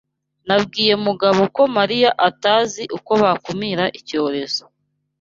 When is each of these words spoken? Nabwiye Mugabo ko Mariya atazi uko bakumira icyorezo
Nabwiye 0.47 0.93
Mugabo 1.05 1.41
ko 1.55 1.61
Mariya 1.77 2.09
atazi 2.29 2.81
uko 2.97 3.11
bakumira 3.23 3.83
icyorezo 3.99 4.63